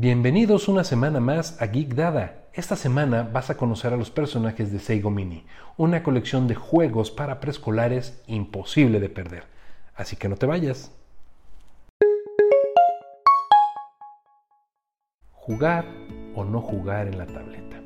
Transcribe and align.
Bienvenidos 0.00 0.68
una 0.68 0.84
semana 0.84 1.18
más 1.18 1.60
a 1.60 1.66
Geek 1.66 1.96
Dada. 1.96 2.44
Esta 2.52 2.76
semana 2.76 3.28
vas 3.32 3.50
a 3.50 3.56
conocer 3.56 3.92
a 3.92 3.96
los 3.96 4.10
personajes 4.10 4.70
de 4.70 4.78
Seigo 4.78 5.10
Mini, 5.10 5.44
una 5.76 6.04
colección 6.04 6.46
de 6.46 6.54
juegos 6.54 7.10
para 7.10 7.40
preescolares 7.40 8.22
imposible 8.28 9.00
de 9.00 9.08
perder. 9.08 9.42
Así 9.96 10.14
que 10.14 10.28
no 10.28 10.36
te 10.36 10.46
vayas. 10.46 10.92
¿Jugar 15.32 15.84
o 16.36 16.44
no 16.44 16.60
jugar 16.60 17.08
en 17.08 17.18
la 17.18 17.26
tableta? 17.26 17.82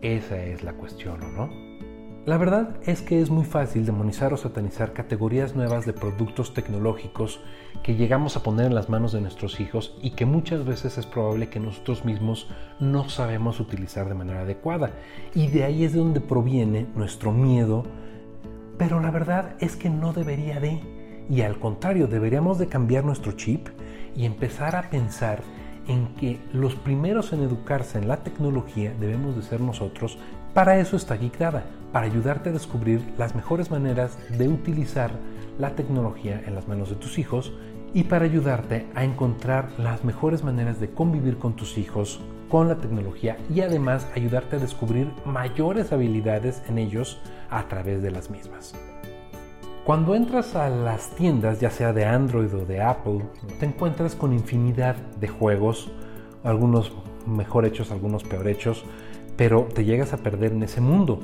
Esa 0.00 0.44
es 0.44 0.62
la 0.62 0.74
cuestión, 0.74 1.20
¿o 1.24 1.28
no? 1.28 1.83
La 2.26 2.38
verdad 2.38 2.70
es 2.86 3.02
que 3.02 3.20
es 3.20 3.28
muy 3.28 3.44
fácil 3.44 3.84
demonizar 3.84 4.32
o 4.32 4.38
satanizar 4.38 4.94
categorías 4.94 5.54
nuevas 5.54 5.84
de 5.84 5.92
productos 5.92 6.54
tecnológicos 6.54 7.40
que 7.82 7.96
llegamos 7.96 8.34
a 8.34 8.42
poner 8.42 8.64
en 8.64 8.74
las 8.74 8.88
manos 8.88 9.12
de 9.12 9.20
nuestros 9.20 9.60
hijos 9.60 9.94
y 10.00 10.12
que 10.12 10.24
muchas 10.24 10.64
veces 10.64 10.96
es 10.96 11.04
probable 11.04 11.50
que 11.50 11.60
nosotros 11.60 12.06
mismos 12.06 12.48
no 12.80 13.10
sabemos 13.10 13.60
utilizar 13.60 14.08
de 14.08 14.14
manera 14.14 14.40
adecuada. 14.40 14.92
Y 15.34 15.48
de 15.48 15.64
ahí 15.64 15.84
es 15.84 15.92
de 15.92 15.98
donde 15.98 16.22
proviene 16.22 16.86
nuestro 16.94 17.30
miedo. 17.30 17.84
Pero 18.78 19.00
la 19.00 19.10
verdad 19.10 19.56
es 19.60 19.76
que 19.76 19.90
no 19.90 20.14
debería 20.14 20.60
de. 20.60 20.80
Y 21.28 21.42
al 21.42 21.58
contrario, 21.58 22.06
deberíamos 22.06 22.58
de 22.58 22.68
cambiar 22.68 23.04
nuestro 23.04 23.32
chip 23.32 23.68
y 24.16 24.24
empezar 24.24 24.76
a 24.76 24.88
pensar 24.88 25.42
en 25.88 26.14
que 26.16 26.38
los 26.52 26.74
primeros 26.74 27.32
en 27.32 27.42
educarse 27.42 27.98
en 27.98 28.08
la 28.08 28.18
tecnología 28.18 28.94
debemos 28.98 29.36
de 29.36 29.42
ser 29.42 29.60
nosotros. 29.60 30.18
Para 30.52 30.78
eso 30.78 30.96
está 30.96 31.16
Geekdada, 31.16 31.64
para 31.92 32.06
ayudarte 32.06 32.50
a 32.50 32.52
descubrir 32.52 33.00
las 33.18 33.34
mejores 33.34 33.70
maneras 33.70 34.18
de 34.36 34.48
utilizar 34.48 35.10
la 35.58 35.74
tecnología 35.76 36.42
en 36.46 36.54
las 36.54 36.68
manos 36.68 36.90
de 36.90 36.96
tus 36.96 37.18
hijos 37.18 37.52
y 37.92 38.04
para 38.04 38.24
ayudarte 38.24 38.86
a 38.94 39.04
encontrar 39.04 39.68
las 39.78 40.04
mejores 40.04 40.42
maneras 40.42 40.80
de 40.80 40.90
convivir 40.90 41.38
con 41.38 41.54
tus 41.54 41.78
hijos 41.78 42.20
con 42.48 42.68
la 42.68 42.76
tecnología 42.76 43.36
y 43.52 43.60
además 43.60 44.06
ayudarte 44.14 44.56
a 44.56 44.58
descubrir 44.58 45.08
mayores 45.24 45.92
habilidades 45.92 46.62
en 46.68 46.78
ellos 46.78 47.20
a 47.50 47.68
través 47.68 48.02
de 48.02 48.10
las 48.10 48.30
mismas. 48.30 48.74
Cuando 49.84 50.14
entras 50.14 50.56
a 50.56 50.70
las 50.70 51.10
tiendas, 51.10 51.60
ya 51.60 51.68
sea 51.68 51.92
de 51.92 52.06
Android 52.06 52.54
o 52.54 52.64
de 52.64 52.80
Apple, 52.80 53.20
te 53.60 53.66
encuentras 53.66 54.14
con 54.14 54.32
infinidad 54.32 54.96
de 55.20 55.28
juegos, 55.28 55.90
algunos 56.42 56.90
mejor 57.26 57.66
hechos, 57.66 57.90
algunos 57.90 58.24
peor 58.24 58.48
hechos, 58.48 58.82
pero 59.36 59.64
te 59.64 59.84
llegas 59.84 60.14
a 60.14 60.16
perder 60.16 60.52
en 60.52 60.62
ese 60.62 60.80
mundo. 60.80 61.20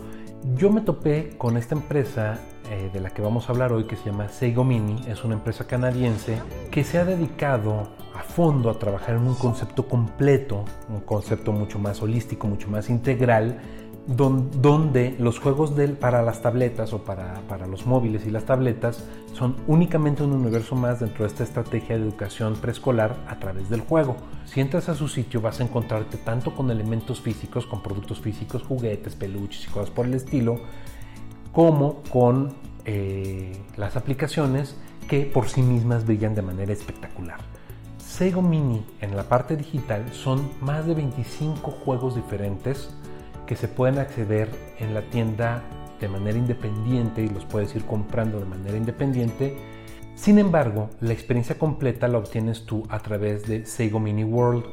Yo 0.57 0.69
me 0.71 0.83
topé 0.83 1.31
con 1.39 1.57
esta 1.57 1.75
empresa 1.75 2.39
eh, 2.71 2.91
de 2.93 3.01
la 3.01 3.09
que 3.09 3.23
vamos 3.23 3.49
a 3.49 3.53
hablar 3.53 3.73
hoy 3.73 3.85
que 3.85 3.97
se 3.97 4.11
llama 4.11 4.29
Seigo 4.29 4.63
Mini. 4.63 5.01
Es 5.09 5.25
una 5.25 5.37
empresa 5.37 5.67
canadiense 5.67 6.37
que 6.71 6.85
se 6.85 6.99
ha 6.99 7.07
dedicado 7.07 7.89
a 8.15 8.23
fondo 8.23 8.69
a 8.69 8.79
trabajar 8.79 9.17
en 9.17 9.27
un 9.27 9.37
concepto 9.37 9.89
completo, 9.89 10.67
un 10.91 11.01
concepto 11.01 11.53
mucho 11.53 11.79
más 11.79 12.03
holístico, 12.03 12.47
mucho 12.47 12.69
más 12.69 12.91
integral 12.91 13.59
donde 14.17 15.15
los 15.21 15.39
juegos 15.39 15.73
para 16.01 16.23
las 16.23 16.43
tabletas 16.43 16.93
o 16.93 16.99
para, 17.05 17.67
los 17.69 17.87
móviles 17.87 18.27
y 18.27 18.31
las 18.31 18.45
tabletas 18.45 19.05
son 19.35 19.55
únicamente 19.69 20.25
un 20.25 20.33
universo 20.33 20.75
más 20.75 20.99
dentro 20.99 21.25
de 21.25 21.29
esta 21.29 21.45
estrategia 21.45 21.97
de 21.97 22.03
educación 22.03 22.55
preescolar 22.55 23.17
a 23.29 23.39
través 23.39 23.71
del 23.71 23.83
juego. 23.83 24.17
Si 24.47 24.61
entras 24.61 24.89
a 24.89 24.97
su 24.97 25.07
sitio 25.07 25.41
vas 25.41 25.61
a 25.61 25.63
encontrarte 25.63 26.17
tanto 26.17 26.57
con 26.57 26.73
elementos 26.73 27.21
físicos, 27.21 27.67
con 27.67 27.85
productos 27.85 28.21
físicos, 28.21 28.65
juguetes, 28.65 29.15
peluches 29.15 29.69
y 29.69 29.71
cosas 29.71 29.91
por 29.91 30.07
el 30.07 30.15
estilo, 30.15 30.57
como 31.53 32.03
con 32.11 32.53
eh, 32.87 33.53
las 33.77 33.97
aplicaciones 33.97 34.77
que 35.09 35.25
por 35.25 35.49
sí 35.49 35.63
mismas 35.63 36.05
brillan 36.05 36.35
de 36.35 36.43
manera 36.43 36.73
espectacular. 36.73 37.39
Sego 37.99 38.43
Mini 38.43 38.85
en 39.01 39.17
la 39.17 39.23
parte 39.23 39.57
digital 39.57 40.05
son 40.13 40.51
más 40.61 40.85
de 40.85 40.95
25 40.95 41.71
juegos 41.71 42.17
diferentes 42.17 42.91
que 43.51 43.57
se 43.57 43.67
pueden 43.67 43.99
acceder 43.99 44.49
en 44.79 44.95
la 44.95 45.03
tienda 45.11 45.65
de 46.01 46.07
manera 46.07 46.39
independiente 46.39 47.21
y 47.21 47.29
los 47.29 47.45
puedes 47.45 47.75
ir 47.75 47.85
comprando 47.85 48.39
de 48.39 48.45
manera 48.45 48.77
independiente. 48.77 49.57
Sin 50.15 50.39
embargo, 50.39 50.89
la 51.01 51.13
experiencia 51.13 51.59
completa 51.59 52.07
la 52.07 52.19
obtienes 52.19 52.65
tú 52.65 52.85
a 52.89 53.01
través 53.01 53.49
de 53.49 53.67
Sego 53.67 53.99
Mini 53.99 54.23
World, 54.23 54.67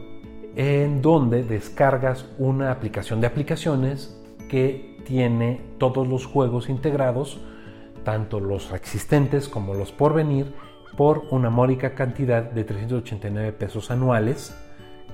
en 0.56 1.02
donde 1.02 1.42
descargas 1.44 2.28
una 2.38 2.70
aplicación 2.70 3.20
de 3.20 3.26
aplicaciones 3.26 4.16
que 4.48 4.96
tiene 5.06 5.60
todos 5.80 6.08
los 6.08 6.28
juegos 6.28 6.70
integrados, 6.70 7.40
tanto 8.04 8.40
los 8.40 8.72
existentes 8.74 9.50
como 9.50 9.74
los 9.74 9.92
por 9.92 10.14
venir, 10.14 10.54
por 10.96 11.24
una 11.32 11.50
módica 11.50 11.96
cantidad 11.96 12.44
de 12.44 12.64
389 12.64 13.54
pesos 13.54 13.90
anuales 13.90 14.56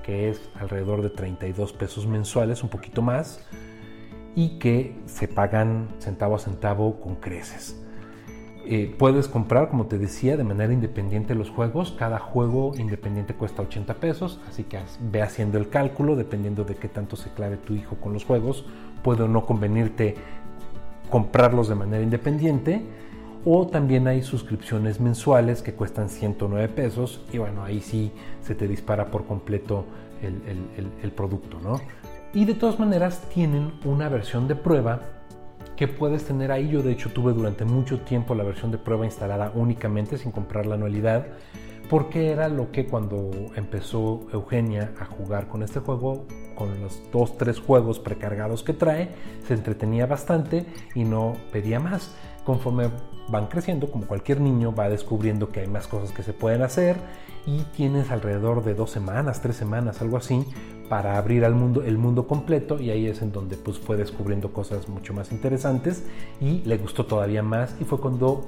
que 0.04 0.28
es 0.28 0.40
alrededor 0.54 1.02
de 1.02 1.10
32 1.10 1.72
pesos 1.72 2.06
mensuales, 2.06 2.62
un 2.62 2.68
poquito 2.68 3.02
más, 3.02 3.44
y 4.34 4.58
que 4.58 4.96
se 5.06 5.28
pagan 5.28 5.88
centavo 5.98 6.36
a 6.36 6.38
centavo 6.38 7.00
con 7.00 7.16
creces. 7.16 7.80
Eh, 8.66 8.94
puedes 8.98 9.28
comprar, 9.28 9.68
como 9.68 9.86
te 9.86 9.98
decía, 9.98 10.36
de 10.36 10.44
manera 10.44 10.72
independiente 10.72 11.34
los 11.34 11.50
juegos. 11.50 11.94
Cada 11.98 12.18
juego 12.18 12.72
independiente 12.76 13.34
cuesta 13.34 13.62
80 13.62 13.94
pesos, 13.94 14.40
así 14.48 14.64
que 14.64 14.78
ve 15.00 15.22
haciendo 15.22 15.58
el 15.58 15.68
cálculo 15.68 16.16
dependiendo 16.16 16.64
de 16.64 16.76
qué 16.76 16.88
tanto 16.88 17.16
se 17.16 17.30
clave 17.30 17.58
tu 17.58 17.74
hijo 17.74 17.96
con 17.96 18.14
los 18.14 18.24
juegos. 18.24 18.64
Puede 19.02 19.24
o 19.24 19.28
no 19.28 19.44
convenirte 19.44 20.14
comprarlos 21.10 21.68
de 21.68 21.74
manera 21.74 22.02
independiente. 22.02 22.82
O 23.44 23.66
también 23.66 24.08
hay 24.08 24.22
suscripciones 24.22 25.00
mensuales 25.00 25.60
que 25.60 25.74
cuestan 25.74 26.08
109 26.08 26.68
pesos 26.68 27.20
y 27.32 27.38
bueno, 27.38 27.62
ahí 27.62 27.80
sí 27.80 28.10
se 28.42 28.54
te 28.54 28.66
dispara 28.66 29.10
por 29.10 29.26
completo 29.26 29.84
el, 30.22 31.12
producto, 31.12 31.60
¿no? 31.60 31.80
Y 32.32 32.46
de 32.46 32.54
todas 32.54 32.78
maneras 32.78 33.20
tienen 33.32 33.72
una 33.84 34.08
versión 34.08 34.48
de 34.48 34.56
prueba 34.56 35.00
que 35.76 35.88
puedes 35.88 36.24
tener 36.24 36.50
ahí. 36.50 36.68
Yo 36.68 36.82
de 36.82 36.92
hecho 36.92 37.10
tuve 37.10 37.34
durante 37.34 37.64
mucho 37.64 38.00
tiempo 38.00 38.34
la 38.34 38.44
versión 38.44 38.70
de 38.70 38.78
prueba 38.78 39.04
instalada 39.04 39.52
únicamente 39.54 40.16
sin 40.16 40.32
comprar 40.32 40.64
la 40.64 40.76
anualidad 40.76 41.26
porque 41.88 42.30
era 42.30 42.48
lo 42.48 42.70
que 42.70 42.86
cuando 42.86 43.30
empezó 43.56 44.26
Eugenia 44.32 44.92
a 44.98 45.04
jugar 45.04 45.48
con 45.48 45.62
este 45.62 45.80
juego, 45.80 46.26
con 46.54 46.80
los 46.80 47.00
dos, 47.12 47.36
tres 47.36 47.60
juegos 47.60 47.98
precargados 47.98 48.62
que 48.62 48.72
trae, 48.72 49.10
se 49.46 49.54
entretenía 49.54 50.06
bastante 50.06 50.64
y 50.94 51.04
no 51.04 51.34
pedía 51.52 51.80
más. 51.80 52.14
Conforme 52.44 52.90
van 53.28 53.46
creciendo, 53.46 53.90
como 53.90 54.06
cualquier 54.06 54.40
niño, 54.40 54.74
va 54.74 54.88
descubriendo 54.88 55.48
que 55.48 55.60
hay 55.60 55.66
más 55.66 55.86
cosas 55.86 56.12
que 56.12 56.22
se 56.22 56.32
pueden 56.32 56.62
hacer 56.62 56.96
y 57.46 57.62
tienes 57.76 58.10
alrededor 58.10 58.64
de 58.64 58.74
dos 58.74 58.90
semanas, 58.90 59.40
tres 59.40 59.56
semanas, 59.56 60.00
algo 60.02 60.16
así, 60.16 60.44
para 60.88 61.16
abrir 61.16 61.44
al 61.44 61.54
mundo, 61.54 61.82
el 61.82 61.96
mundo 61.96 62.26
completo 62.26 62.78
y 62.78 62.90
ahí 62.90 63.06
es 63.06 63.22
en 63.22 63.32
donde 63.32 63.56
pues 63.56 63.78
fue 63.78 63.96
descubriendo 63.96 64.52
cosas 64.52 64.88
mucho 64.88 65.14
más 65.14 65.32
interesantes 65.32 66.04
y 66.40 66.60
le 66.64 66.76
gustó 66.76 67.06
todavía 67.06 67.42
más 67.42 67.74
y 67.80 67.84
fue 67.84 67.98
cuando 67.98 68.44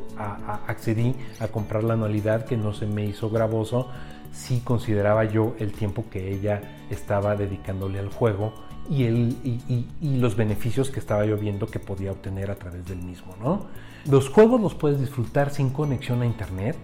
accedí 0.66 1.14
a 1.40 1.48
comprar 1.48 1.82
la 1.84 1.94
anualidad 1.94 2.44
que 2.44 2.56
no 2.56 2.74
se 2.74 2.86
me 2.86 3.04
hizo 3.04 3.30
gravoso. 3.30 3.88
Si 4.32 4.60
consideraba 4.60 5.24
yo 5.24 5.54
el 5.58 5.72
tiempo 5.72 6.04
que 6.10 6.34
ella 6.34 6.60
estaba 6.90 7.36
dedicándole 7.36 7.98
al 7.98 8.10
juego 8.10 8.52
y, 8.90 9.04
el, 9.04 9.36
y, 9.44 10.16
los 10.18 10.36
beneficios 10.36 10.90
que 10.90 11.00
estaba 11.00 11.24
yo 11.24 11.36
viendo 11.36 11.66
que 11.66 11.78
podía 11.78 12.12
obtener 12.12 12.50
a 12.50 12.54
través 12.54 12.86
del 12.86 13.02
mismo. 13.02 13.34
¿no? 13.42 13.66
Los 14.10 14.28
juegos 14.28 14.60
los 14.60 14.74
puedes 14.74 15.00
disfrutar 15.00 15.50
sin 15.50 15.70
conexión 15.70 16.22
a 16.22 16.26
internet, 16.26 16.76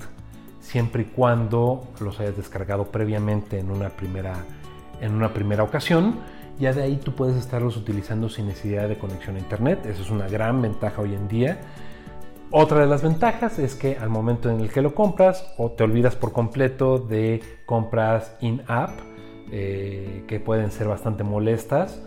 siempre 0.60 1.02
y 1.02 1.04
cuando 1.06 1.88
los 2.00 2.18
hayas 2.20 2.36
descargado 2.36 2.86
previamente 2.86 3.58
en 3.58 3.70
una 3.70 3.90
primera, 3.90 4.44
en 5.00 5.14
una 5.14 5.32
primera 5.32 5.62
ocasión. 5.62 6.20
Ya 6.58 6.72
de 6.72 6.82
ahí 6.82 6.96
tú 6.96 7.14
puedes 7.14 7.36
estarlos 7.36 7.76
utilizando 7.76 8.28
sin 8.28 8.46
necesidad 8.46 8.88
de 8.88 8.98
conexión 8.98 9.36
a 9.36 9.38
internet. 9.38 9.86
Eso 9.86 10.02
es 10.02 10.10
una 10.10 10.28
gran 10.28 10.60
ventaja 10.62 11.02
hoy 11.02 11.14
en 11.14 11.28
día. 11.28 11.60
Otra 12.50 12.80
de 12.80 12.86
las 12.86 13.02
ventajas 13.02 13.58
es 13.58 13.74
que 13.74 13.96
al 13.96 14.10
momento 14.10 14.50
en 14.50 14.60
el 14.60 14.70
que 14.70 14.82
lo 14.82 14.94
compras 14.94 15.54
o 15.56 15.70
te 15.70 15.84
olvidas 15.84 16.16
por 16.16 16.32
completo 16.32 16.98
de 16.98 17.40
compras 17.64 18.36
in-app, 18.42 18.90
eh, 19.52 20.24
que 20.26 20.40
pueden 20.40 20.70
ser 20.70 20.88
bastante 20.88 21.24
molestas, 21.24 22.02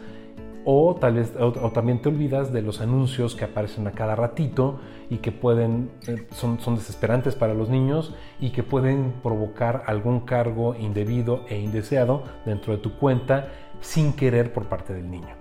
o, 0.66 0.96
tal 0.96 1.14
vez, 1.14 1.32
o, 1.40 1.52
también 1.72 2.02
te 2.02 2.10
olvidas 2.10 2.52
de 2.52 2.64
los 2.64 2.82
anuncios 2.82 3.36
que 3.36 3.46
aparecen 3.46 3.86
a 3.86 3.92
cada 3.92 4.16
ratito 4.16 4.80
y 5.12 5.18
que 5.18 5.32
pueden, 5.32 5.92
eh, 6.08 6.26
son, 6.32 6.60
son 6.60 6.76
desesperantes 6.76 7.36
para 7.36 7.54
los 7.54 7.70
niños 7.70 8.16
y 8.40 8.50
que 8.50 8.64
pueden 8.64 9.14
provocar 9.22 9.84
algún 9.86 10.22
cargo 10.22 10.76
indebido 10.76 11.46
e 11.48 11.60
indeseado 11.60 12.24
dentro 12.46 12.76
de 12.76 12.80
tu 12.80 12.98
cuenta 12.98 13.50
sin 13.80 14.14
querer 14.14 14.52
por 14.52 14.66
parte 14.66 14.94
del 14.94 15.10
niño. 15.10 15.36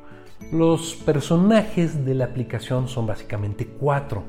Los 0.53 0.95
personajes 0.95 2.05
de 2.05 2.15
la 2.15 2.27
aplicación 2.27 2.87
son 2.87 3.07
básicamente 3.07 3.67
cuatro. 3.67 4.23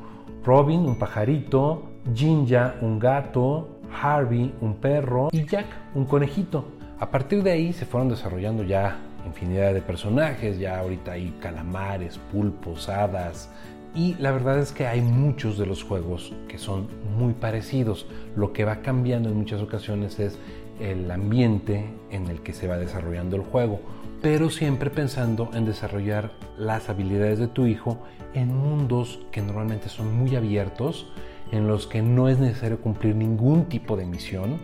Robin, 0.45 0.81
un 0.81 0.97
pajarito, 0.97 1.83
Jinja, 2.13 2.75
un 2.81 2.99
gato, 2.99 3.79
Harvey, 4.01 4.53
un 4.61 4.75
perro 4.75 5.29
y 5.31 5.45
Jack, 5.45 5.65
un 5.93 6.05
conejito. 6.05 6.65
A 6.97 7.11
partir 7.11 7.43
de 7.43 7.51
ahí 7.51 7.73
se 7.73 7.85
fueron 7.85 8.07
desarrollando 8.07 8.63
ya 8.63 8.97
infinidad 9.25 9.73
de 9.73 9.81
personajes, 9.81 10.59
ya 10.59 10.79
ahorita 10.79 11.11
hay 11.11 11.35
calamares, 11.41 12.17
pulpos, 12.31 12.87
hadas, 12.87 13.49
y 13.93 14.15
la 14.15 14.31
verdad 14.31 14.59
es 14.59 14.71
que 14.71 14.87
hay 14.87 15.01
muchos 15.01 15.57
de 15.57 15.65
los 15.65 15.83
juegos 15.83 16.33
que 16.47 16.57
son 16.57 16.87
muy 17.17 17.33
parecidos. 17.33 18.07
Lo 18.37 18.53
que 18.53 18.63
va 18.63 18.77
cambiando 18.77 19.29
en 19.29 19.35
muchas 19.37 19.61
ocasiones 19.61 20.19
es 20.19 20.37
el 20.79 21.11
ambiente 21.11 21.85
en 22.11 22.27
el 22.27 22.41
que 22.41 22.53
se 22.53 22.67
va 22.67 22.77
desarrollando 22.77 23.35
el 23.35 23.43
juego, 23.43 23.81
pero 24.21 24.49
siempre 24.49 24.89
pensando 24.89 25.49
en 25.53 25.65
desarrollar 25.65 26.31
las 26.57 26.89
habilidades 26.89 27.39
de 27.39 27.47
tu 27.47 27.65
hijo 27.65 27.99
en 28.33 28.55
mundos 28.55 29.19
que 29.31 29.41
normalmente 29.41 29.89
son 29.89 30.13
muy 30.15 30.35
abiertos, 30.35 31.11
en 31.51 31.67
los 31.67 31.87
que 31.87 32.01
no 32.01 32.29
es 32.29 32.39
necesario 32.39 32.79
cumplir 32.79 33.15
ningún 33.15 33.65
tipo 33.65 33.97
de 33.97 34.05
misión 34.05 34.59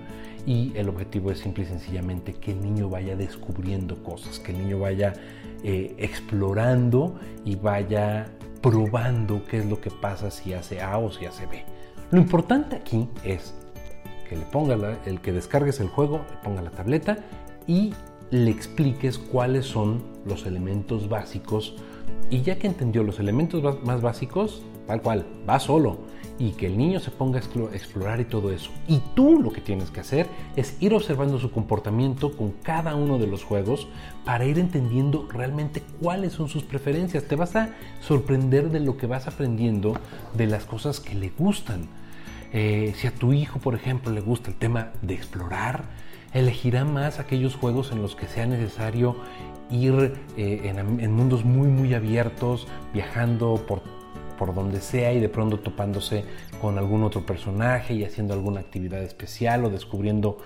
y 0.46 0.72
el 0.76 0.90
objetivo 0.90 1.32
es 1.32 1.40
simple 1.40 1.64
y 1.64 1.68
sencillamente 1.68 2.34
que 2.34 2.52
el 2.52 2.62
niño 2.62 2.90
vaya 2.90 3.16
descubriendo 3.16 4.02
cosas, 4.04 4.40
que 4.40 4.52
el 4.52 4.60
niño 4.60 4.80
vaya 4.80 5.14
eh, 5.64 5.96
explorando 5.98 7.20
y 7.46 7.56
vaya 7.56 8.28
probando 8.62 9.44
qué 9.46 9.60
es 9.60 9.66
lo 9.66 9.82
que 9.82 9.92
pasa 9.92 10.32
si 10.32 10.54
hace 10.54 10.82
A 10.82 10.98
o 10.98 11.12
si 11.12 11.26
hace 11.26 11.46
B. 11.46 11.64
Lo 12.12 12.20
importante 12.20 12.76
aquí 12.76 13.08
es 13.24 13.54
que 14.28 14.36
le 14.36 14.46
ponga 14.46 14.98
el 15.06 15.22
que 15.22 15.32
descargues 15.32 15.80
el 15.80 15.88
juego, 15.88 16.22
le 16.30 16.38
ponga 16.44 16.62
la 16.62 16.72
tableta 16.72 17.18
y 17.68 17.94
le 18.32 18.50
expliques 18.50 19.18
cuáles 19.18 19.66
son 19.66 20.04
los 20.26 20.46
elementos 20.46 21.10
básicos 21.10 21.76
y 22.30 22.42
ya 22.42 22.58
que 22.58 22.68
entendió 22.68 23.04
los 23.04 23.20
elementos 23.20 23.84
más 23.84 24.02
básicos, 24.02 24.64
tal 24.92 25.02
cual, 25.02 25.26
va 25.50 25.58
solo 25.58 26.00
y 26.38 26.52
que 26.52 26.66
el 26.66 26.78
niño 26.78 27.00
se 27.00 27.12
ponga 27.12 27.40
a 27.40 27.76
explorar 27.76 28.20
y 28.20 28.26
todo 28.26 28.52
eso. 28.52 28.72
Y 28.90 29.02
tú 29.16 29.42
lo 29.42 29.54
que 29.54 29.62
tienes 29.62 29.90
que 29.90 30.02
hacer 30.02 30.28
es 30.58 30.76
ir 30.82 30.94
observando 30.94 31.40
su 31.40 31.50
comportamiento 31.50 32.36
con 32.36 32.52
cada 32.52 32.94
uno 32.96 33.18
de 33.18 33.28
los 33.28 33.46
juegos 33.46 33.88
para 34.26 34.44
ir 34.44 34.60
entendiendo 34.60 35.30
realmente 35.32 35.82
cuáles 36.02 36.34
son 36.34 36.50
sus 36.50 36.64
preferencias. 36.64 37.24
Te 37.24 37.38
vas 37.38 37.56
a 37.56 37.70
sorprender 38.02 38.70
de 38.70 38.82
lo 38.82 38.98
que 38.98 39.08
vas 39.08 39.28
aprendiendo 39.28 39.94
de 40.34 40.48
las 40.48 40.66
cosas 40.66 41.00
que 41.00 41.16
le 41.16 41.30
gustan. 41.30 41.88
Eh, 42.52 42.94
si 42.98 43.08
a 43.08 43.16
tu 43.16 43.32
hijo, 43.32 43.60
por 43.60 43.76
ejemplo, 43.76 44.12
le 44.12 44.20
gusta 44.20 44.50
el 44.50 44.58
tema 44.58 44.92
de 45.02 45.14
explorar, 45.14 45.86
elegirá 46.34 46.84
más 46.84 47.20
aquellos 47.20 47.56
juegos 47.56 47.94
en 47.94 48.02
los 48.02 48.18
que 48.18 48.28
sea 48.28 48.46
necesario 48.46 49.16
ir 49.70 50.16
eh, 50.36 50.74
en 50.76 51.14
mundos 51.14 51.46
muy, 51.46 51.70
muy 51.70 51.94
abiertos, 51.94 52.68
viajando 52.94 53.64
por 53.66 54.01
por 54.42 54.56
donde 54.56 54.82
sea 54.82 55.14
y 55.14 55.20
de 55.20 55.30
pronto 55.30 55.60
topándose 55.60 56.26
con 56.60 56.80
algún 56.80 57.04
otro 57.04 57.24
personaje 57.24 57.94
y 57.94 58.04
haciendo 58.04 58.34
alguna 58.34 58.62
actividad 58.62 59.04
especial 59.04 59.64
o 59.66 59.70
descubriendo 59.70 60.40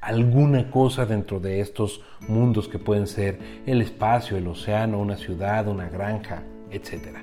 alguna 0.00 0.70
cosa 0.70 1.04
dentro 1.04 1.38
de 1.38 1.60
estos 1.60 2.00
mundos 2.28 2.66
que 2.66 2.78
pueden 2.78 3.06
ser 3.06 3.38
el 3.66 3.82
espacio, 3.82 4.38
el 4.38 4.48
océano, 4.48 4.98
una 4.98 5.18
ciudad, 5.18 5.68
una 5.68 5.90
granja, 5.90 6.44
etc. 6.70 7.18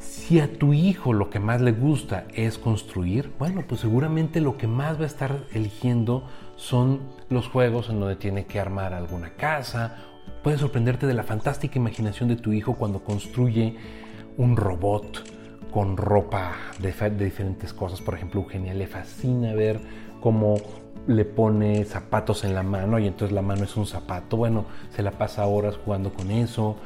Si 0.00 0.40
a 0.40 0.52
tu 0.52 0.72
hijo 0.72 1.12
lo 1.12 1.30
que 1.30 1.38
más 1.38 1.60
le 1.60 1.70
gusta 1.70 2.24
es 2.34 2.58
construir, 2.58 3.30
bueno, 3.38 3.62
pues 3.68 3.80
seguramente 3.80 4.40
lo 4.40 4.56
que 4.56 4.66
más 4.66 4.98
va 4.98 5.04
a 5.04 5.06
estar 5.06 5.44
eligiendo 5.52 6.26
son 6.56 6.98
los 7.30 7.46
juegos 7.46 7.90
en 7.90 8.00
donde 8.00 8.16
tiene 8.16 8.46
que 8.46 8.58
armar 8.58 8.92
alguna 8.92 9.34
casa. 9.34 9.98
Puedes 10.42 10.58
sorprenderte 10.58 11.06
de 11.06 11.14
la 11.14 11.22
fantástica 11.22 11.78
imaginación 11.78 12.28
de 12.28 12.34
tu 12.34 12.52
hijo 12.52 12.74
cuando 12.74 13.04
construye 13.04 14.01
un 14.38 14.56
robot 14.56 15.22
con 15.72 15.96
ropa 15.96 16.52
de, 16.78 16.92
diferentes 17.24 17.72
cosas. 17.72 18.00
Por 18.00 18.14
ejemplo, 18.14 18.40
Eugenia 18.42 18.74
le 18.74 18.86
fascina 18.86 19.54
ver 19.54 19.80
cómo 20.20 20.56
le 21.06 21.24
pone 21.24 21.84
zapatos 21.84 22.44
en 22.44 22.54
la 22.54 22.62
mano 22.62 22.98
y 22.98 23.06
entonces 23.08 23.34
la 23.34 23.42
mano 23.42 23.64
es 23.64 23.76
un 23.76 23.86
zapato. 23.86 24.36
Bueno, 24.36 24.66
se 24.94 25.02
la 25.02 25.12
pasa 25.12 25.46
horas 25.46 25.76
jugando 25.84 26.12
con 26.12 26.30
eso. 26.30 26.76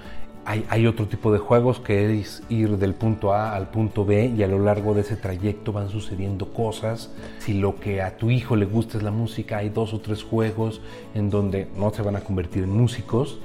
Hay, 0.48 0.64
hay, 0.69 0.87
otro 0.87 1.08
tipo 1.08 1.32
de 1.32 1.40
juegos 1.40 1.81
que 1.81 2.20
es 2.20 2.44
ir 2.48 2.78
del 2.78 2.94
punto 2.94 3.32
A 3.32 3.56
al 3.56 3.69
punto 3.69 4.04
B 4.04 4.26
y 4.26 4.44
a 4.44 4.46
lo 4.46 4.60
largo 4.60 4.94
de 4.94 5.00
ese 5.00 5.16
trayecto 5.16 5.72
van 5.72 5.88
sucediendo 5.88 6.52
cosas. 6.52 7.10
Si 7.40 7.54
lo 7.54 7.81
que 7.81 8.00
a 8.00 8.16
tu 8.16 8.31
hijo 8.31 8.54
le 8.54 8.64
gusta 8.64 8.96
es 8.96 9.02
la 9.02 9.10
música, 9.10 9.58
hay 9.58 9.70
dos 9.70 9.92
o 9.92 10.00
tres 10.00 10.22
juegos 10.22 10.81
en 11.16 11.31
donde 11.31 11.66
no 11.76 11.90
se 11.92 12.02
van 12.02 12.14
a 12.14 12.20
convertir 12.20 12.62
en 12.62 12.70
músicos, 12.70 13.40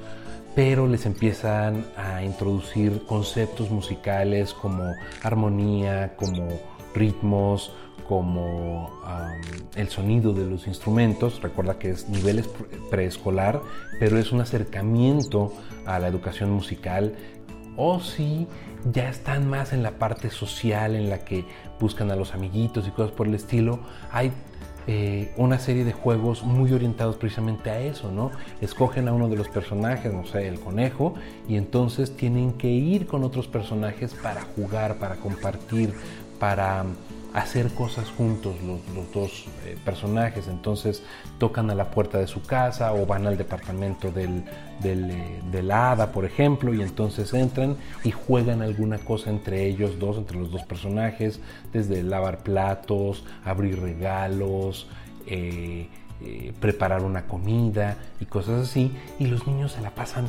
pero 0.56 0.88
les 0.88 1.06
empiezan 1.06 1.86
a 1.96 2.24
introducir 2.24 3.06
conceptos 3.06 3.70
musicales 3.70 4.54
como 4.54 4.94
armonía, 5.24 6.16
como 6.18 6.50
ritmos, 6.94 7.74
como 8.08 8.92
el 9.76 9.88
sonido 9.88 10.34
de 10.34 10.46
los 10.46 10.68
instrumentos. 10.68 11.42
Recuerda 11.42 11.80
que 11.80 11.92
es 11.92 12.10
nivel 12.10 12.44
preescolar, 12.90 13.62
pero 14.00 14.18
es 14.18 14.34
un 14.34 14.42
acercamiento 14.42 15.54
a 15.86 16.00
la 16.00 16.08
educación 16.08 16.52
musical. 16.52 17.16
O 17.78 18.02
si 18.02 18.48
ya 18.92 19.10
están 19.10 19.50
más 19.50 19.72
en 19.72 19.82
la 19.82 19.92
parte 19.92 20.30
social, 20.30 20.96
en 20.96 21.10
la 21.10 21.20
que 21.20 21.46
buscan 21.80 22.12
a 22.12 22.18
los 22.18 22.34
amiguitos 22.34 22.86
y 22.88 22.92
cosas 22.92 23.12
por 23.12 23.28
el 23.28 23.36
estilo, 23.36 23.80
hay 24.12 24.34
eh, 24.88 25.32
una 25.38 25.60
serie 25.60 25.84
de 25.84 25.94
juegos 25.94 26.44
muy 26.44 26.74
orientados 26.74 27.16
precisamente 27.16 27.70
a 27.70 27.80
eso, 27.80 28.12
¿no? 28.12 28.32
Escogen 28.62 29.08
a 29.08 29.14
uno 29.14 29.30
de 29.30 29.36
los 29.36 29.48
personajes, 29.48 30.12
no 30.12 30.26
sé, 30.26 30.48
el 30.48 30.60
conejo, 30.60 31.14
y 31.48 31.56
entonces 31.56 32.16
tienen 32.16 32.54
que 32.54 32.70
ir 32.70 33.06
con 33.06 33.24
otros 33.24 33.48
personajes 33.48 34.14
para 34.14 34.42
jugar, 34.42 34.96
para 34.96 35.16
compartir, 35.16 35.94
para 36.40 36.86
hacer 37.34 37.70
cosas 37.74 38.10
juntos 38.10 38.56
los, 38.62 38.80
dos 39.14 39.46
eh, 39.66 39.78
personajes. 39.84 40.48
Entonces 40.48 41.04
tocan 41.38 41.70
a 41.70 41.76
la 41.76 41.92
puerta 41.92 42.18
de 42.18 42.28
su 42.28 42.42
casa 42.42 42.94
o 42.94 43.06
van 43.06 43.28
al 43.28 43.38
departamento 43.38 44.12
del, 44.12 44.44
eh, 44.84 45.42
de 45.52 45.64
la 45.64 45.92
hada, 45.92 46.12
por 46.12 46.26
ejemplo, 46.26 46.74
y 46.74 46.82
entonces 46.82 47.34
entran 47.34 47.78
y 48.04 48.12
juegan 48.12 48.62
alguna 48.62 48.98
cosa 48.98 49.30
entre 49.30 49.66
ellos 49.66 50.00
dos, 50.00 50.18
entre 50.18 50.38
los 50.38 50.52
dos 50.52 50.64
personajes, 50.64 51.40
desde 51.72 52.04
lavar 52.04 52.40
platos, 52.40 53.24
abrir 53.46 53.80
regalos. 53.80 54.88
Eh, 56.24 56.52
preparar 56.60 57.02
una 57.02 57.26
comida 57.26 57.98
y 58.20 58.26
cosas 58.26 58.70
así 58.70 58.92
y 59.18 59.26
los 59.26 59.48
niños 59.48 59.72
se 59.72 59.82
la 59.82 59.90
pasan 59.90 60.28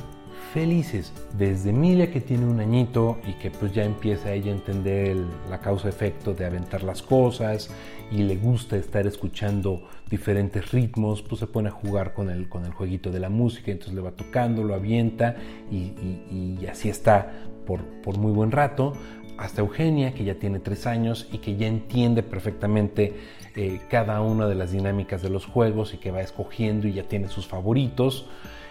felices. 0.52 1.12
Desde 1.36 1.70
Emilia 1.70 2.10
que 2.10 2.20
tiene 2.20 2.44
un 2.46 2.60
añito 2.60 3.18
y 3.26 3.32
que 3.34 3.50
pues 3.50 3.72
ya 3.72 3.84
empieza 3.84 4.32
ella 4.32 4.52
a 4.52 4.54
entender 4.54 5.16
la 5.48 5.60
causa-efecto 5.60 6.34
de 6.34 6.44
aventar 6.44 6.82
las 6.82 7.02
cosas 7.02 7.70
y 8.10 8.22
le 8.22 8.36
gusta 8.36 8.76
estar 8.76 9.06
escuchando 9.06 9.82
diferentes 10.10 10.72
ritmos, 10.72 11.22
pues 11.22 11.40
se 11.40 11.46
pone 11.46 11.68
a 11.68 11.72
jugar 11.72 12.12
con 12.12 12.28
el, 12.28 12.48
con 12.48 12.66
el 12.66 12.72
jueguito 12.72 13.10
de 13.10 13.20
la 13.20 13.30
música, 13.30 13.70
entonces 13.70 13.94
le 13.94 14.02
va 14.02 14.10
tocando, 14.12 14.62
lo 14.62 14.74
avienta 14.74 15.36
y, 15.70 16.58
así 16.70 16.90
está 16.90 17.32
por, 17.66 17.82
por 18.02 18.18
muy 18.18 18.32
buen 18.32 18.50
rato. 18.50 18.92
Hasta 19.38 19.62
Eugenia, 19.62 20.12
que 20.12 20.24
ya 20.24 20.34
tiene 20.34 20.60
tres 20.60 20.86
años 20.86 21.26
y 21.32 21.38
que 21.38 21.56
ya 21.56 21.66
entiende 21.66 22.22
perfectamente 22.22 23.14
eh, 23.56 23.80
cada 23.90 24.20
una 24.20 24.46
de 24.46 24.54
las 24.54 24.72
dinámicas 24.72 25.22
de 25.22 25.30
los 25.30 25.46
juegos 25.46 25.94
y 25.94 25.98
que 25.98 26.10
va 26.10 26.20
escogiendo 26.20 26.86
y 26.88 26.92
ya 26.92 27.04
tiene 27.04 27.28
sus 27.28 27.46
favoritos. 27.46 28.26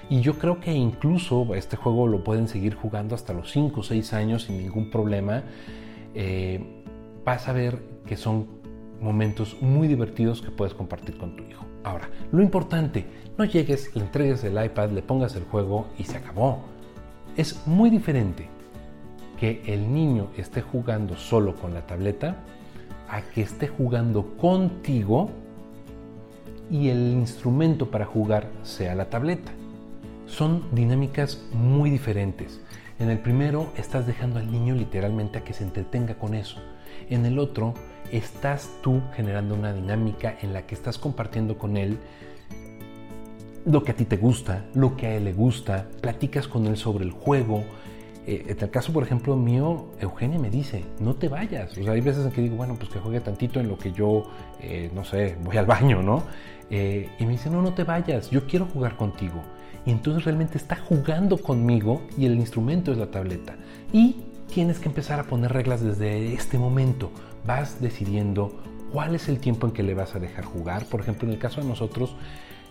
Y 0.10 0.22
yo 0.22 0.38
creo 0.38 0.60
que 0.60 0.74
incluso 0.74 1.55
este 1.55 1.77
juego 1.77 2.08
lo 2.08 2.24
pueden 2.24 2.48
seguir 2.48 2.75
jugando 2.75 3.15
hasta 3.15 3.34
los 3.34 3.51
5 3.51 3.79
o 3.79 3.84
6 3.84 4.13
años 4.13 4.43
sin 4.43 4.58
ningún 4.58 4.89
problema. 4.89 5.43
Eh, 6.13 6.84
vas 7.24 7.48
a 7.48 7.53
ver 7.53 7.79
que 8.05 8.17
son 8.17 8.48
momentos 9.00 9.58
muy 9.62 9.88
divertidos 9.88 10.41
que 10.41 10.51
puedes 10.51 10.74
compartir 10.74 11.17
con 11.17 11.36
tu 11.36 11.43
hijo. 11.43 11.65
Ahora, 11.84 12.10
lo 12.31 12.41
importante, 12.41 13.05
no 13.38 13.46
llegues, 13.46 13.96
le 13.96 14.03
entregues 14.03 14.43
el 14.43 14.63
iPad, 14.63 14.91
le 14.91 15.01
pongas 15.01 15.36
el 15.36 15.43
juego 15.46 15.88
y 15.98 16.03
se 16.03 16.17
acabó. 16.17 16.60
Es 17.38 17.65
muy 17.65 17.89
diferente 17.89 18.48
que 19.39 19.63
el 19.65 19.91
niño 19.91 20.27
esté 20.38 20.62
jugando 20.62 21.15
solo 21.15 21.55
con 21.55 21.74
la 21.74 21.88
tableta 21.88 22.43
a 23.10 23.22
que 23.22 23.41
esté 23.41 23.67
jugando 23.67 24.38
contigo 24.38 25.31
y 26.70 26.89
el 26.89 27.12
instrumento 27.13 27.89
para 27.89 28.05
jugar 28.05 28.48
sea 28.63 28.93
la 28.93 29.10
tableta 29.10 29.51
son 30.31 30.63
dinámicas 30.71 31.43
muy 31.51 31.89
diferentes. 31.89 32.61
En 33.00 33.09
el 33.09 33.19
primero 33.19 33.71
estás 33.77 34.07
dejando 34.07 34.39
al 34.39 34.51
niño 34.51 34.75
literalmente 34.75 35.39
a 35.39 35.43
que 35.43 35.53
se 35.53 35.63
entretenga 35.63 36.15
con 36.15 36.33
eso. 36.33 36.59
En 37.09 37.25
el 37.25 37.38
otro 37.38 37.73
estás 38.11 38.69
tú 38.81 39.01
generando 39.13 39.55
una 39.55 39.73
dinámica 39.73 40.38
en 40.41 40.53
la 40.53 40.65
que 40.65 40.75
estás 40.75 40.97
compartiendo 40.97 41.57
con 41.57 41.77
él 41.77 42.00
lo 43.65 43.83
que 43.83 43.91
a 43.91 43.95
ti 43.95 44.05
te 44.05 44.17
gusta, 44.17 44.65
lo 44.73 44.95
que 44.95 45.07
a 45.07 45.15
él 45.15 45.25
le 45.25 45.33
gusta, 45.33 45.88
platicas 46.01 46.47
con 46.47 46.65
él 46.65 46.77
sobre 46.77 47.05
el 47.05 47.11
juego. 47.11 47.63
Eh, 48.25 48.45
en 48.47 48.57
el 48.59 48.69
caso, 48.69 48.93
por 48.93 49.03
ejemplo, 49.03 49.35
mío, 49.35 49.88
Eugenia 50.00 50.39
me 50.39 50.50
dice, 50.50 50.83
no 51.00 51.15
te 51.15 51.27
vayas. 51.27 51.77
O 51.77 51.83
sea, 51.83 51.93
hay 51.93 52.01
veces 52.01 52.25
en 52.25 52.31
que 52.31 52.41
digo, 52.41 52.55
bueno, 52.55 52.75
pues 52.75 52.89
que 52.89 53.00
juegue 53.00 53.19
tantito 53.19 53.59
en 53.59 53.67
lo 53.67 53.77
que 53.77 53.91
yo, 53.91 54.23
eh, 54.59 54.89
no 54.93 55.03
sé, 55.03 55.35
voy 55.43 55.57
al 55.57 55.65
baño, 55.65 56.01
¿no? 56.01 56.23
Eh, 56.69 57.09
y 57.19 57.25
me 57.25 57.33
dice, 57.33 57.50
no, 57.50 57.61
no 57.61 57.73
te 57.73 57.83
vayas, 57.83 58.29
yo 58.29 58.47
quiero 58.47 58.65
jugar 58.65 58.95
contigo. 58.95 59.41
Y 59.85 59.91
entonces 59.91 60.25
realmente 60.25 60.57
está 60.57 60.75
jugando 60.75 61.38
conmigo 61.38 62.01
y 62.17 62.25
el 62.25 62.35
instrumento 62.35 62.91
es 62.91 62.97
la 62.97 63.07
tableta. 63.07 63.55
Y 63.91 64.17
tienes 64.53 64.79
que 64.79 64.89
empezar 64.89 65.19
a 65.19 65.23
poner 65.23 65.53
reglas 65.53 65.81
desde 65.81 66.33
este 66.33 66.57
momento. 66.57 67.11
Vas 67.45 67.81
decidiendo 67.81 68.61
cuál 68.91 69.15
es 69.15 69.29
el 69.29 69.39
tiempo 69.39 69.67
en 69.67 69.73
que 69.73 69.83
le 69.83 69.93
vas 69.93 70.15
a 70.15 70.19
dejar 70.19 70.45
jugar. 70.45 70.85
Por 70.85 71.01
ejemplo, 71.01 71.27
en 71.27 71.33
el 71.33 71.39
caso 71.39 71.61
de 71.61 71.67
nosotros, 71.67 72.15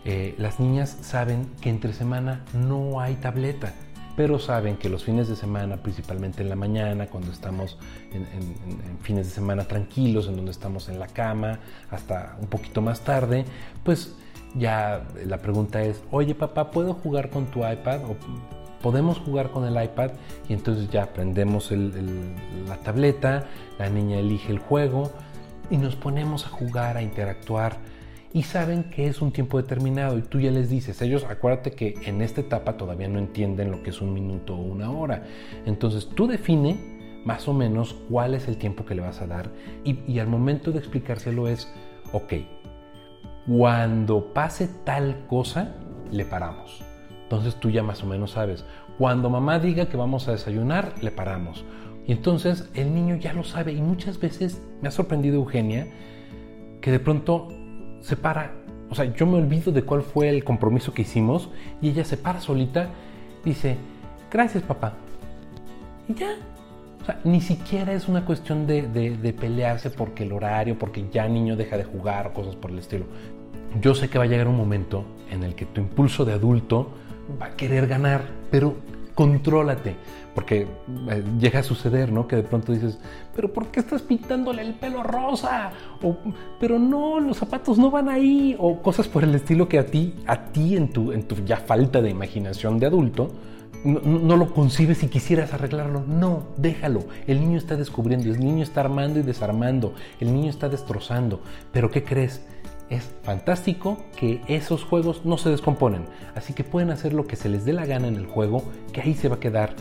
eh, 0.04 0.34
las 0.38 0.60
niñas 0.60 0.96
saben 1.02 1.46
que 1.60 1.70
entre 1.70 1.92
semana 1.92 2.44
no 2.54 3.00
hay 3.00 3.16
tableta, 3.16 3.74
pero 4.16 4.38
saben 4.38 4.76
que 4.76 4.88
los 4.88 5.04
fines 5.04 5.28
de 5.28 5.36
semana, 5.36 5.78
principalmente 5.78 6.42
en 6.42 6.48
la 6.48 6.56
mañana, 6.56 7.06
cuando 7.06 7.32
estamos 7.32 7.78
en, 8.12 8.26
fines 9.02 9.26
de 9.26 9.32
semana 9.32 9.64
tranquilos, 9.64 10.28
en 10.28 10.36
donde 10.36 10.50
estamos 10.52 10.88
en 10.88 10.98
la 10.98 11.06
cama 11.06 11.60
hasta 11.90 12.36
un 12.40 12.48
poquito 12.48 12.82
más 12.82 13.00
tarde, 13.00 13.44
pues 13.82 14.14
ya 14.56 15.06
la 15.26 15.38
pregunta 15.38 15.82
es, 15.82 16.02
oye 16.10 16.34
papá, 16.34 16.70
¿puedo 16.70 16.94
jugar 16.94 17.30
con 17.30 17.46
tu 17.46 17.60
iPad? 17.60 18.04
O 18.04 18.16
podemos 18.82 19.18
jugar 19.18 19.50
con 19.50 19.64
el 19.64 19.82
iPad 19.82 20.12
y 20.48 20.54
entonces 20.54 20.90
ya 20.90 21.12
prendemos 21.12 21.70
la 21.70 22.76
tableta, 22.78 23.46
la 23.78 23.88
niña 23.90 24.18
elige 24.18 24.50
el 24.50 24.58
juego 24.58 25.10
y 25.70 25.76
nos 25.76 25.96
ponemos 25.96 26.46
a 26.46 26.48
jugar, 26.48 26.96
a 26.96 27.02
interactuar 27.02 27.78
y 28.32 28.44
saben 28.44 28.84
que 28.84 29.08
es 29.08 29.20
un 29.22 29.32
tiempo 29.32 29.60
determinado 29.60 30.16
y 30.16 30.22
tú 30.22 30.40
ya 30.40 30.50
les 30.50 30.70
dices, 30.70 31.02
ellos 31.02 31.24
acuérdate 31.24 31.72
que 31.72 31.94
en 32.04 32.22
esta 32.22 32.40
etapa 32.40 32.76
todavía 32.76 33.08
no 33.08 33.18
entienden 33.18 33.70
lo 33.70 33.82
que 33.82 33.90
es 33.90 34.00
un 34.00 34.14
minuto 34.14 34.54
o 34.54 34.60
una 34.60 34.90
hora. 34.90 35.24
Entonces 35.66 36.08
tú 36.08 36.28
define 36.28 36.78
más 37.24 37.48
o 37.48 37.54
menos 37.54 37.94
cuál 38.08 38.34
es 38.34 38.48
el 38.48 38.56
tiempo 38.56 38.84
que 38.84 38.94
le 38.94 39.02
vas 39.02 39.20
a 39.20 39.26
dar 39.26 39.50
y, 39.84 39.98
y 40.10 40.20
al 40.20 40.28
momento 40.28 40.70
de 40.70 40.78
explicárselo 40.78 41.48
es, 41.48 41.68
ok, 42.12 42.34
cuando 43.46 44.32
pase 44.32 44.68
tal 44.84 45.26
cosa, 45.26 45.74
le 46.10 46.24
paramos. 46.24 46.82
Entonces 47.22 47.56
tú 47.56 47.70
ya 47.70 47.82
más 47.82 48.02
o 48.02 48.06
menos 48.06 48.32
sabes, 48.32 48.64
cuando 48.98 49.30
mamá 49.30 49.58
diga 49.58 49.86
que 49.86 49.96
vamos 49.96 50.28
a 50.28 50.32
desayunar, 50.32 50.94
le 51.00 51.10
paramos. 51.10 51.64
Y 52.06 52.12
entonces 52.12 52.68
el 52.74 52.94
niño 52.94 53.16
ya 53.16 53.32
lo 53.32 53.44
sabe 53.44 53.72
y 53.72 53.80
muchas 53.80 54.18
veces 54.18 54.62
me 54.82 54.88
ha 54.88 54.90
sorprendido 54.90 55.36
Eugenia 55.36 55.86
que 56.80 56.90
de 56.90 56.98
pronto 56.98 57.48
se 58.00 58.16
para, 58.16 58.52
o 58.90 58.94
sea, 58.94 59.04
yo 59.14 59.26
me 59.26 59.38
olvido 59.38 59.72
de 59.72 59.82
cuál 59.82 60.02
fue 60.02 60.28
el 60.28 60.42
compromiso 60.42 60.92
que 60.92 61.02
hicimos 61.02 61.50
y 61.80 61.90
ella 61.90 62.04
se 62.04 62.16
para 62.16 62.40
solita, 62.40 62.90
dice, 63.44 63.76
gracias 64.30 64.62
papá. 64.62 64.94
Y 66.08 66.14
ya. 66.14 66.36
O 67.02 67.04
sea, 67.04 67.20
ni 67.24 67.40
siquiera 67.40 67.92
es 67.92 68.08
una 68.08 68.24
cuestión 68.24 68.66
de, 68.66 68.82
de, 68.82 69.32
pelearse 69.32 69.90
porque 69.90 70.24
el 70.24 70.32
horario, 70.32 70.78
porque 70.78 71.06
ya 71.10 71.26
niño 71.28 71.56
deja 71.56 71.76
de 71.76 71.84
jugar 71.84 72.28
o 72.28 72.32
cosas 72.32 72.56
por 72.56 72.70
el 72.70 72.78
estilo. 72.78 73.06
Yo 73.80 73.94
sé 73.94 74.10
que 74.10 74.18
va 74.18 74.24
a 74.24 74.26
llegar 74.26 74.48
un 74.48 74.56
momento 74.56 75.04
en 75.30 75.42
el 75.42 75.54
que 75.54 75.64
tu 75.64 75.80
impulso 75.80 76.24
de 76.24 76.34
adulto 76.34 76.90
va 77.40 77.46
a 77.46 77.56
querer 77.56 77.86
ganar, 77.86 78.22
pero 78.50 78.76
contrólate, 79.14 79.96
porque 80.34 80.66
eh, 81.10 81.24
llega 81.38 81.60
a 81.60 81.62
suceder, 81.62 82.10
¿no? 82.10 82.26
Que 82.26 82.36
de 82.36 82.42
pronto 82.42 82.72
dices, 82.72 82.98
pero 83.34 83.52
¿por 83.52 83.66
qué 83.66 83.80
estás 83.80 84.02
pintándole 84.02 84.62
el 84.62 84.74
pelo 84.74 85.02
rosa? 85.02 85.72
O, 86.02 86.16
pero 86.58 86.78
no, 86.78 87.20
los 87.20 87.36
zapatos 87.36 87.78
no 87.78 87.90
van 87.90 88.08
ahí, 88.08 88.56
o 88.58 88.80
cosas 88.80 89.08
por 89.08 89.22
el 89.24 89.34
estilo 89.34 89.68
que 89.68 89.78
a 89.78 89.86
ti, 89.86 90.14
a 90.26 90.46
ti 90.46 90.76
en 90.76 90.88
tu, 90.88 91.12
en 91.12 91.24
tu 91.24 91.36
ya 91.44 91.58
falta 91.58 92.00
de 92.00 92.10
imaginación 92.10 92.78
de 92.78 92.86
adulto, 92.86 93.30
no, 93.84 94.36
lo 94.36 94.52
concibes 94.52 95.02
y 95.02 95.08
quisieras 95.08 95.52
arreglarlo. 95.52 96.04
No, 96.06 96.44
déjalo. 96.56 97.04
El 97.26 97.40
niño 97.40 97.58
está 97.58 97.76
descubriendo, 97.76 98.28
el 98.28 98.40
niño 98.40 98.62
está 98.62 98.80
armando 98.80 99.18
y 99.18 99.22
desarmando, 99.22 99.94
el 100.20 100.34
niño 100.34 100.50
está 100.50 100.68
destrozando. 100.68 101.42
Pero 101.72 101.90
¿qué 101.90 102.04
crees? 102.04 102.42
es 102.90 103.08
fantástico 103.22 103.98
que 104.16 104.42
esos 104.48 104.82
juegos 104.82 105.24
no 105.24 105.38
se 105.38 105.48
descomponen. 105.48 106.06
Así 106.34 106.52
que 106.52 106.64
pueden 106.64 106.90
hacer 106.90 107.12
lo 107.12 107.26
que 107.26 107.36
se 107.36 107.48
les 107.48 107.64
dé 107.64 107.72
la 107.72 107.86
gana 107.86 108.08
en 108.08 108.16
el 108.16 108.26
juego, 108.26 108.64
que 108.92 109.00
ahí 109.00 109.14
se 109.14 109.28
va 109.28 109.36
a 109.36 109.40
quedar. 109.40 109.74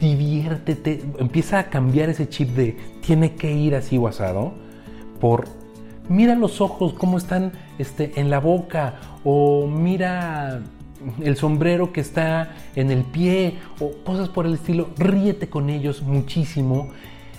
Diviértete, 0.00 1.02
empieza 1.18 1.58
a 1.58 1.64
cambiar 1.68 2.08
ese 2.08 2.28
chip 2.28 2.48
de 2.56 2.76
tiene 3.02 3.34
que 3.36 3.52
ir 3.52 3.74
así 3.74 3.98
o 3.98 4.08
asado 4.08 4.54
por 5.20 5.44
mira 6.08 6.34
los 6.34 6.60
ojos 6.60 6.94
cómo 6.94 7.16
están 7.16 7.52
este, 7.78 8.18
en 8.20 8.28
la 8.28 8.40
boca 8.40 8.94
o 9.22 9.66
mira 9.66 10.62
el 11.22 11.36
sombrero 11.36 11.92
que 11.92 12.00
está 12.00 12.56
en 12.74 12.90
el 12.90 13.02
pie 13.02 13.58
o 13.80 13.92
cosas 14.04 14.28
por 14.28 14.46
el 14.46 14.54
estilo. 14.54 14.90
Ríete 14.96 15.48
con 15.48 15.70
ellos 15.70 16.02
muchísimo. 16.02 16.90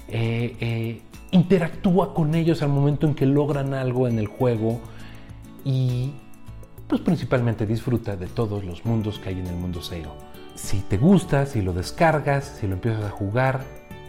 Eh, 0.08 0.56
eh, 0.60 1.02
interactúa 1.32 2.14
con 2.14 2.36
ellos 2.36 2.62
al 2.62 2.70
momento 2.70 3.08
en 3.08 3.16
que 3.16 3.26
logran 3.26 3.74
algo 3.74 4.08
en 4.08 4.20
el 4.20 4.28
juego 4.28 4.80
y 5.64 6.12
pues 6.88 7.02
principalmente 7.02 7.66
disfruta 7.66 8.16
de 8.16 8.28
todos 8.28 8.64
los 8.64 8.86
mundos 8.86 9.20
que 9.20 9.30
hay 9.30 9.40
en 9.40 9.48
el 9.48 9.56
mundo 9.56 9.82
SEO. 9.82 10.16
Si 10.56 10.80
te 10.82 10.98
gusta, 10.98 11.46
si 11.46 11.62
lo 11.62 11.74
descargas, 11.74 12.58
si 12.60 12.68
lo 12.68 12.74
empiezas 12.76 13.04
a 13.04 13.10
jugar, 13.10 13.66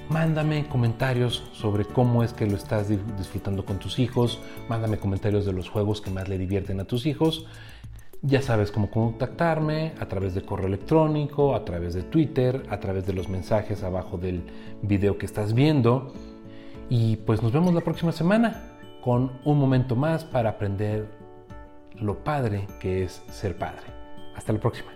mándame 0.09 0.67
comentarios 0.69 1.43
sobre 1.53 1.85
cómo 1.85 2.23
es 2.23 2.33
que 2.33 2.47
lo 2.47 2.57
estás 2.57 2.89
disfrutando 2.89 3.65
con 3.65 3.79
tus 3.79 3.99
hijos, 3.99 4.41
mándame 4.69 4.99
comentarios 4.99 5.45
de 5.45 5.53
los 5.53 5.69
juegos 5.69 6.01
que 6.01 6.11
más 6.11 6.29
le 6.29 6.39
divierten 6.39 6.79
a 6.81 6.85
tus 6.85 7.07
hijos. 7.07 7.47
Ya 8.23 8.43
sabes 8.43 8.73
cómo 8.73 8.91
contactarme 8.91 9.93
a 10.01 10.07
través 10.07 10.35
de 10.35 10.43
correo 10.43 10.67
electrónico, 10.67 11.55
a 11.55 11.65
través 11.65 11.95
de 11.95 12.03
Twitter, 12.03 12.65
a 12.71 12.81
través 12.81 13.07
de 13.07 13.13
los 13.13 13.29
mensajes 13.29 13.83
abajo 13.85 14.19
del 14.19 14.43
video 14.83 15.19
que 15.19 15.27
estás 15.27 15.55
viendo. 15.55 16.13
Y 16.89 17.17
pues 17.17 17.43
nos 17.43 17.53
vemos 17.53 17.75
la 17.75 17.83
próxima 17.83 18.13
semana 18.13 18.73
con 19.03 19.33
un 19.45 19.59
momento 19.59 19.95
más 19.97 20.25
para 20.25 20.51
aprender 20.51 21.09
lo 21.95 22.25
padre 22.25 22.67
que 22.81 23.05
es 23.05 23.23
ser 23.31 23.57
padre. 23.57 23.87
Hasta 24.35 24.53
la 24.53 24.61
próxima. 24.61 24.96